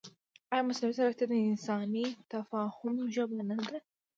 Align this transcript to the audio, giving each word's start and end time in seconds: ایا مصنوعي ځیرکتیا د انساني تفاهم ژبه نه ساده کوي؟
ایا 0.53 0.65
مصنوعي 0.67 0.93
ځیرکتیا 0.97 1.27
د 1.29 1.33
انساني 1.49 2.05
تفاهم 2.33 2.95
ژبه 3.15 3.33
نه 3.49 3.55
ساده 3.61 3.79
کوي؟ 3.83 3.99